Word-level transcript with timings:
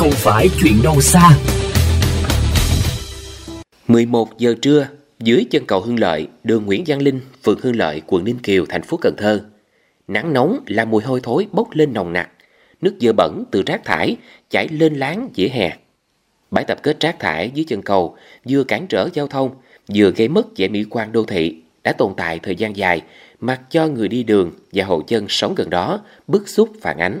không 0.00 0.10
phải 0.10 0.48
chuyện 0.60 0.82
đâu 0.82 1.00
xa. 1.00 1.30
11 3.88 4.38
giờ 4.38 4.54
trưa, 4.62 4.88
dưới 5.18 5.44
chân 5.50 5.66
cầu 5.66 5.80
Hưng 5.80 6.00
Lợi, 6.00 6.28
đường 6.44 6.66
Nguyễn 6.66 6.84
Văn 6.86 7.02
Linh, 7.02 7.20
phường 7.44 7.60
Hưng 7.62 7.76
Lợi, 7.76 8.02
quận 8.06 8.24
Ninh 8.24 8.38
Kiều, 8.38 8.64
thành 8.68 8.82
phố 8.82 8.98
Cần 9.00 9.14
Thơ. 9.18 9.44
Nắng 10.08 10.32
nóng 10.32 10.60
làm 10.66 10.90
mùi 10.90 11.02
hôi 11.02 11.20
thối 11.22 11.46
bốc 11.52 11.68
lên 11.72 11.92
nồng 11.92 12.12
nặc, 12.12 12.30
nước 12.80 12.94
dơ 13.00 13.12
bẩn 13.12 13.44
từ 13.50 13.62
rác 13.66 13.84
thải 13.84 14.16
chảy 14.50 14.68
lên 14.68 14.94
láng 14.94 15.28
dĩa 15.34 15.48
hè. 15.48 15.76
Bãi 16.50 16.64
tập 16.64 16.78
kết 16.82 17.00
rác 17.00 17.18
thải 17.18 17.50
dưới 17.54 17.64
chân 17.68 17.82
cầu 17.82 18.16
vừa 18.48 18.64
cản 18.64 18.86
trở 18.86 19.08
giao 19.14 19.26
thông, 19.26 19.50
vừa 19.94 20.10
gây 20.10 20.28
mất 20.28 20.46
vẻ 20.56 20.68
mỹ 20.68 20.84
quan 20.90 21.12
đô 21.12 21.24
thị 21.24 21.62
đã 21.82 21.92
tồn 21.92 22.14
tại 22.16 22.38
thời 22.38 22.56
gian 22.56 22.76
dài, 22.76 23.02
mặc 23.40 23.60
cho 23.70 23.86
người 23.86 24.08
đi 24.08 24.22
đường 24.22 24.52
và 24.72 24.84
hộ 24.84 25.02
dân 25.08 25.26
sống 25.28 25.54
gần 25.54 25.70
đó 25.70 26.00
bức 26.26 26.48
xúc 26.48 26.68
phản 26.80 26.98
ánh. 26.98 27.20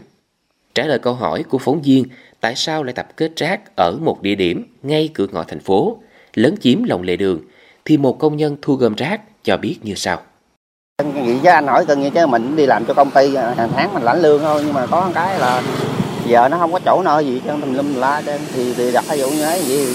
Trả 0.74 0.84
lời 0.84 0.98
câu 0.98 1.14
hỏi 1.14 1.42
của 1.42 1.58
phóng 1.58 1.82
viên 1.82 2.04
tại 2.40 2.54
sao 2.56 2.82
lại 2.82 2.92
tập 2.92 3.08
kết 3.16 3.32
rác 3.36 3.76
ở 3.76 3.96
một 4.02 4.22
địa 4.22 4.34
điểm 4.34 4.64
ngay 4.82 5.10
cửa 5.14 5.26
ngõ 5.32 5.42
thành 5.48 5.60
phố, 5.60 5.98
lấn 6.34 6.56
chiếm 6.60 6.84
lòng 6.84 7.02
lề 7.02 7.16
đường, 7.16 7.40
thì 7.84 7.96
một 7.96 8.18
công 8.18 8.36
nhân 8.36 8.56
thu 8.62 8.74
gom 8.74 8.94
rác 8.94 9.20
cho 9.44 9.56
biết 9.56 9.76
như 9.82 9.94
sau. 9.94 10.18
Vậy 11.14 11.38
chứ 11.42 11.48
anh 11.48 11.66
hỏi 11.66 11.84
cần 11.86 12.00
như 12.00 12.10
chứ 12.10 12.26
mình 12.26 12.56
đi 12.56 12.66
làm 12.66 12.84
cho 12.84 12.94
công 12.94 13.10
ty 13.10 13.36
hàng 13.36 13.70
tháng 13.76 13.94
mình 13.94 14.02
lãnh 14.02 14.22
lương 14.22 14.42
thôi 14.42 14.62
nhưng 14.64 14.74
mà 14.74 14.86
có 14.86 15.00
một 15.00 15.12
cái 15.14 15.38
là 15.38 15.62
giờ 16.26 16.48
nó 16.48 16.58
không 16.58 16.72
có 16.72 16.80
chỗ 16.84 17.02
nơi 17.04 17.26
gì 17.26 17.40
cho 17.46 17.56
mình 17.56 17.76
lum 17.76 17.94
la 17.94 18.22
trên 18.26 18.40
thì, 18.54 18.74
thì 18.74 18.92
đặt 18.92 19.04
ví 19.10 19.18
dụ 19.18 19.30
như 19.30 19.44
thế 19.44 19.62
vậy 19.68 19.86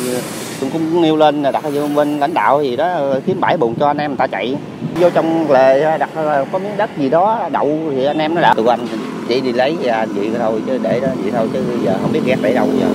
cũng 0.60 0.70
cũng 0.70 1.02
nêu 1.02 1.16
lên 1.16 1.44
là 1.44 1.52
đặt 1.52 1.64
ví 1.64 1.76
dụ 1.76 1.88
bên 1.88 2.20
lãnh 2.20 2.34
đạo 2.34 2.64
gì 2.64 2.76
đó 2.76 3.00
kiếm 3.26 3.40
bãi 3.40 3.58
bùn 3.58 3.76
cho 3.80 3.88
anh 3.88 3.98
em 3.98 4.12
người 4.12 4.18
ta 4.18 4.28
chạy. 4.28 4.56
Vô 4.96 5.10
trong 5.10 5.52
lề 5.52 5.98
đặt 5.98 6.10
có 6.52 6.60
miếng 6.60 6.78
đất 6.78 6.90
gì 6.98 7.10
đó 7.10 7.50
đậu 7.52 7.80
thì 7.96 8.06
anh 8.06 8.18
em 8.18 8.36
nó 8.36 8.42
đã 8.42 8.54
tụi 8.54 8.68
anh 8.68 8.88
chỉ 9.28 9.42
đi 9.42 9.54
lấy 9.54 9.78
ra 9.84 10.06
vậy 10.16 10.32
thôi 10.38 10.62
chứ 10.68 10.80
để 10.84 11.00
đó 11.00 11.08
vậy 11.24 11.32
thôi 11.32 11.50
chứ 11.54 11.60
giờ 11.84 11.98
không 12.02 12.12
biết 12.14 12.22
ghét 12.26 12.38
để 12.42 12.54
đâu 12.54 12.70
giờ 12.80 12.88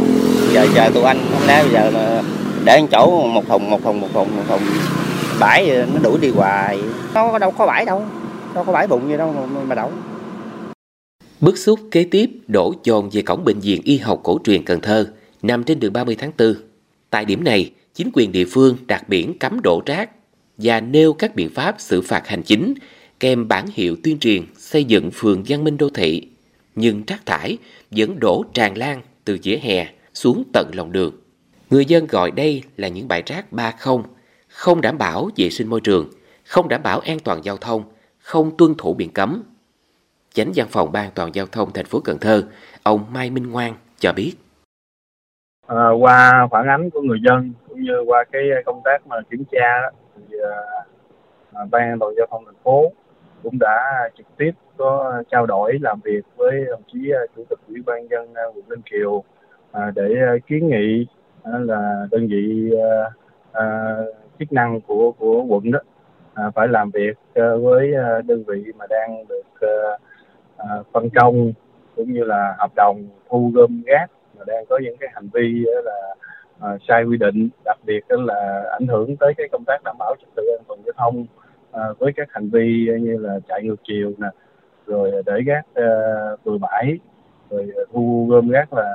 giờ 0.53 0.67
chờ 0.75 0.91
tụi 0.95 1.03
anh 1.03 1.19
không 1.33 1.47
lẽ 1.47 1.63
bây 1.63 1.73
giờ 1.73 1.91
mà 1.95 2.23
để 2.65 2.83
chỗ 2.91 3.27
một 3.27 3.49
thùng 3.49 3.71
một 3.71 3.85
thùng 3.85 4.01
một 4.01 4.09
thùng 4.15 4.37
một 4.37 4.43
thùng 4.49 4.63
bãi 5.41 5.87
nó 5.95 6.01
đuổi 6.03 6.19
đi 6.21 6.31
hoài. 6.31 6.79
Nó 7.15 7.39
đâu 7.39 7.51
có 7.51 7.67
bãi 7.67 7.85
đâu 7.85 8.05
đâu 8.55 8.65
có 8.65 8.73
bãi 8.73 8.87
bụng 8.87 9.09
gì 9.09 9.17
đâu 9.17 9.47
mà, 9.55 9.61
mà 9.61 9.75
đậu. 9.75 9.93
Bức 11.41 11.59
xúc 11.59 11.81
kế 11.91 12.05
tiếp 12.05 12.31
đổ 12.49 12.75
dồn 12.85 13.11
về 13.13 13.23
cổng 13.23 13.45
bệnh 13.45 13.61
viện 13.61 13.81
y 13.85 13.99
học 13.99 14.21
cổ 14.23 14.39
truyền 14.45 14.65
Cần 14.65 14.81
Thơ 14.81 15.07
nằm 15.43 15.65
trên 15.65 15.81
đường 15.81 15.93
30 15.93 16.17
tháng 16.19 16.33
4. 16.39 16.55
Tại 17.11 17.25
điểm 17.25 17.45
này, 17.45 17.71
chính 17.95 18.11
quyền 18.13 18.33
địa 18.33 18.45
phương 18.45 18.77
đặt 18.87 19.09
biển 19.09 19.39
cấm 19.39 19.61
đổ 19.63 19.83
rác 19.87 20.11
và 20.59 20.81
nêu 20.81 21.13
các 21.13 21.35
biện 21.35 21.51
pháp 21.55 21.75
xử 21.79 22.03
phạt 22.03 22.29
hành 22.29 22.43
chính 22.43 22.75
kèm 23.21 23.49
bản 23.49 23.67
hiệu 23.73 23.97
tuyên 24.05 24.19
truyền 24.19 24.43
xây 24.55 24.85
dựng 24.85 25.11
phường 25.15 25.43
văn 25.49 25.65
minh 25.65 25.77
đô 25.77 25.89
thị. 25.95 26.29
Nhưng 26.75 27.03
rác 27.07 27.27
thải 27.27 27.59
vẫn 27.91 28.19
đổ 28.21 28.45
tràn 28.55 28.79
lan 28.79 29.03
từ 29.25 29.39
vỉa 29.43 29.57
hè 29.57 29.87
xuống 30.15 30.45
tận 30.53 30.71
lòng 30.75 30.93
đường. 30.93 31.13
Người 31.71 31.85
dân 31.85 32.07
gọi 32.07 32.31
đây 32.31 32.63
là 32.77 32.89
những 32.89 33.09
bãi 33.09 33.23
rác 33.27 33.53
ba 33.53 33.71
không, 33.71 34.03
không 34.49 34.81
đảm 34.81 34.99
bảo 34.99 35.31
vệ 35.37 35.51
sinh 35.51 35.69
môi 35.69 35.81
trường, 35.81 36.11
không 36.47 36.69
đảm 36.69 36.83
bảo 36.83 37.01
an 37.01 37.19
toàn 37.25 37.45
giao 37.45 37.57
thông, 37.57 37.83
không 38.19 38.57
tuân 38.57 38.75
thủ 38.79 38.95
biển 38.95 39.11
cấm. 39.13 39.43
Chánh 40.35 40.53
văn 40.55 40.67
phòng 40.71 40.93
Ban 40.93 41.11
toàn 41.15 41.35
giao 41.35 41.47
thông 41.47 41.73
thành 41.73 41.87
phố 41.87 42.01
Cần 42.01 42.19
Thơ, 42.19 42.43
ông 42.83 43.05
Mai 43.13 43.31
Minh 43.31 43.51
Ngoan 43.51 43.75
cho 43.99 44.13
biết. 44.13 44.35
À, 45.67 45.91
qua 46.01 46.49
phản 46.51 46.67
ánh 46.67 46.91
của 46.91 47.01
người 47.01 47.19
dân 47.29 47.53
cũng 47.69 47.83
như 47.83 48.01
qua 48.07 48.25
cái 48.33 48.43
công 48.67 48.81
tác 48.85 49.07
mà 49.07 49.17
kiểm 49.31 49.45
tra 49.53 49.81
đó, 49.83 49.91
thì 50.17 50.37
à, 50.43 50.57
à 51.53 51.65
Ban 51.71 51.99
toàn 51.99 52.15
giao 52.17 52.27
thông 52.31 52.45
thành 52.45 52.63
phố 52.65 52.93
cũng 53.43 53.59
đã 53.59 54.09
trực 54.17 54.27
tiếp 54.37 54.51
có 54.77 55.11
à, 55.13 55.23
trao 55.31 55.47
đổi, 55.47 55.79
làm 55.81 56.01
việc 56.05 56.21
với 56.37 56.65
đồng 56.71 56.83
chí 56.93 57.11
à, 57.11 57.21
chủ 57.37 57.45
tịch 57.51 57.59
ủy 57.69 57.83
ban 57.87 58.09
dân 58.11 58.35
à, 58.35 58.43
quận 58.55 58.65
Ninh 58.69 58.83
Kiều 58.91 59.25
để 59.95 60.15
kiến 60.47 60.69
nghị 60.69 61.07
là 61.45 62.07
đơn 62.11 62.29
vị 62.29 62.71
chức 64.39 64.53
năng 64.53 64.81
của 64.81 65.13
của 65.19 65.43
quận 65.43 65.71
đó 65.71 65.79
phải 66.55 66.69
làm 66.69 66.91
việc 66.91 67.19
với 67.35 67.93
đơn 68.27 68.45
vị 68.47 68.65
mà 68.79 68.87
đang 68.91 69.25
được 69.29 69.67
phân 70.93 71.11
công 71.11 71.53
cũng 71.97 72.13
như 72.13 72.25
là 72.25 72.55
hợp 72.59 72.71
đồng 72.77 73.09
thu 73.29 73.51
gom 73.55 73.83
rác, 73.87 74.07
mà 74.39 74.45
đang 74.47 74.65
có 74.69 74.79
những 74.83 74.97
cái 75.01 75.09
hành 75.13 75.29
vi 75.33 75.65
là 75.85 76.15
sai 76.89 77.05
quy 77.05 77.17
định, 77.17 77.49
đặc 77.65 77.79
biệt 77.87 78.01
là 78.09 78.65
ảnh 78.73 78.87
hưởng 78.87 79.17
tới 79.17 79.35
cái 79.37 79.49
công 79.53 79.65
tác 79.67 79.77
đảm 79.85 79.97
bảo 79.99 80.15
trật 80.21 80.29
tự 80.37 80.43
an 80.59 80.65
toàn 80.69 80.81
giao 80.85 80.93
thông 80.97 81.27
à, 81.73 81.83
với 81.99 82.13
các 82.17 82.29
hành 82.31 82.51
vi 82.51 82.89
như 83.01 83.17
là 83.19 83.39
chạy 83.49 83.63
ngược 83.65 83.81
chiều 83.89 84.13
nè 84.19 84.29
rồi 84.87 85.11
để 85.27 85.41
rác 85.47 85.63
uh, 85.71 85.77
à, 85.77 86.37
bừa 86.45 86.59
bãi 86.59 86.99
rồi 87.51 87.69
thu 87.93 88.27
gom 88.31 88.49
rác 88.49 88.73
là 88.73 88.95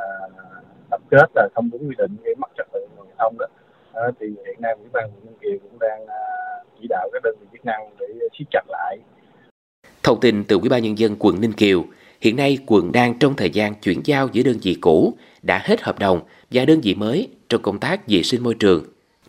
tập 0.90 1.02
kết 1.10 1.32
là 1.36 1.48
không 1.56 1.70
đúng 1.72 1.90
quy 1.90 1.96
định 1.98 2.18
gây 2.24 2.36
mất 2.36 2.48
trật 2.58 2.68
tự 2.74 2.80
giao 2.98 3.06
thông 3.18 3.38
đó 3.40 3.46
à, 3.94 4.04
thì 4.20 4.28
hiện 4.28 4.62
nay 4.62 4.76
ủy 4.80 4.90
ban 4.94 5.04
quận 5.04 5.26
Ninh 5.26 5.36
Kiều 5.42 5.58
cũng 5.64 5.80
đang 5.80 6.04
uh, 6.04 6.68
chỉ 6.82 6.88
đạo 6.90 7.10
các 7.14 7.24
đơn 7.24 7.36
vị 7.42 7.48
chức 7.52 7.66
năng 7.66 7.90
để 8.00 8.06
siết 8.38 8.48
chặt 8.52 8.64
lại 8.70 8.98
Thông 10.06 10.20
tin 10.20 10.44
từ 10.44 10.60
Ủy 10.60 10.70
ban 10.70 10.84
nhân 10.84 10.98
dân 10.98 11.16
quận 11.20 11.42
Ninh 11.42 11.54
Kiều, 11.54 11.86
hiện 12.22 12.36
nay 12.36 12.58
quận 12.66 12.92
đang 12.92 13.20
trong 13.20 13.36
thời 13.36 13.50
gian 13.50 13.76
chuyển 13.76 14.02
giao 14.04 14.28
giữa 14.32 14.44
đơn 14.44 14.58
vị 14.62 14.78
cũ 14.82 15.14
đã 15.42 15.62
hết 15.64 15.82
hợp 15.82 16.00
đồng 16.00 16.22
và 16.52 16.66
đơn 16.66 16.82
vị 16.82 16.96
mới 16.96 17.28
trong 17.50 17.62
công 17.62 17.80
tác 17.80 18.08
vệ 18.08 18.24
sinh 18.24 18.44
môi 18.44 18.56
trường. 18.60 18.84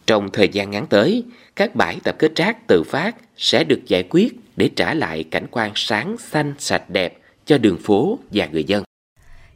Trong 0.07 0.31
thời 0.33 0.49
gian 0.49 0.71
ngắn 0.71 0.87
tới, 0.87 1.25
các 1.57 1.75
bãi 1.75 2.01
tập 2.05 2.17
kết 2.19 2.37
rác 2.37 2.67
tự 2.67 2.83
phát 2.83 3.17
sẽ 3.37 3.65
được 3.65 3.81
giải 3.87 4.05
quyết 4.11 4.37
để 4.57 4.71
trả 4.77 4.95
lại 4.95 5.25
cảnh 5.25 5.47
quan 5.51 5.73
sáng 5.75 6.17
xanh 6.19 6.55
sạch 6.59 6.91
đẹp 6.91 7.19
cho 7.47 7.59
đường 7.59 7.79
phố 7.79 8.19
và 8.31 8.47
người 8.53 8.65
dân. 8.65 8.85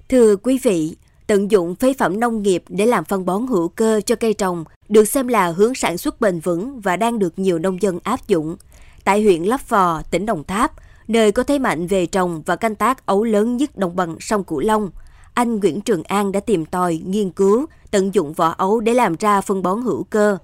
Thưa 0.09 0.37
quý 0.37 0.59
vị, 0.63 0.97
tận 1.27 1.51
dụng 1.51 1.75
phế 1.75 1.95
phẩm 1.99 2.21
nông 2.21 2.43
nghiệp 2.43 2.65
để 2.69 2.87
làm 2.87 3.05
phân 3.05 3.27
bón 3.27 3.47
hữu 3.47 3.69
cơ 3.69 4.01
cho 4.07 4.15
cây 4.15 4.35
trồng 4.35 4.65
được 4.89 5.05
xem 5.05 5.29
là 5.29 5.47
hướng 5.47 5.75
sản 5.75 5.99
xuất 5.99 6.21
bền 6.21 6.41
vững 6.41 6.81
và 6.81 6.97
đang 6.97 7.19
được 7.19 7.39
nhiều 7.39 7.59
nông 7.59 7.83
dân 7.83 7.99
áp 8.03 8.29
dụng. 8.29 8.57
Tại 9.05 9.23
huyện 9.23 9.43
Lấp 9.43 9.69
Vò, 9.69 10.03
tỉnh 10.11 10.27
Đồng 10.27 10.45
Tháp, 10.45 10.73
nơi 11.09 11.33
có 11.33 11.43
thế 11.43 11.59
mạnh 11.59 11.87
về 11.87 12.07
trồng 12.07 12.43
và 12.47 12.57
canh 12.57 12.75
tác 12.75 13.07
ấu 13.07 13.25
lớn 13.25 13.57
nhất 13.57 13.77
đồng 13.77 13.97
bằng 13.97 14.17
sông 14.21 14.45
Cửu 14.45 14.61
Long, 14.61 14.91
anh 15.35 15.61
Nguyễn 15.61 15.81
Trường 15.81 16.03
An 16.03 16.33
đã 16.33 16.41
tìm 16.41 16.67
tòi, 16.67 17.01
nghiên 17.07 17.31
cứu, 17.31 17.67
tận 17.91 18.15
dụng 18.15 18.33
vỏ 18.33 18.49
ấu 18.49 18.81
để 18.81 18.95
làm 18.95 19.15
ra 19.17 19.41
phân 19.41 19.63
bón 19.63 19.83
hữu 19.83 20.05
cơ. 20.05 20.39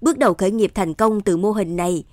Bước 0.00 0.18
đầu 0.18 0.34
khởi 0.34 0.50
nghiệp 0.50 0.72
thành 0.74 0.94
công 0.94 1.20
từ 1.20 1.36
mô 1.36 1.52
hình 1.52 1.76
này. 1.76 2.04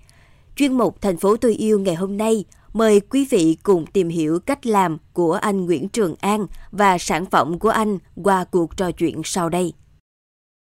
Chuyên 0.56 0.78
mục 0.78 1.02
Thành 1.02 1.18
phố 1.18 1.38
tôi 1.38 1.54
yêu 1.54 1.80
ngày 1.80 1.96
hôm 1.96 2.18
nay 2.18 2.46
mời 2.74 3.00
quý 3.00 3.28
vị 3.30 3.58
cùng 3.64 3.86
tìm 3.86 4.10
hiểu 4.10 4.40
cách 4.40 4.66
làm 4.66 4.98
của 5.14 5.34
anh 5.34 5.66
Nguyễn 5.66 5.90
Trường 5.90 6.16
An 6.20 6.48
và 6.72 6.98
sản 6.98 7.26
phẩm 7.26 7.60
của 7.60 7.70
anh 7.70 7.98
qua 8.24 8.44
cuộc 8.44 8.78
trò 8.78 8.92
chuyện 8.92 9.22
sau 9.24 9.50
đây. 9.50 9.74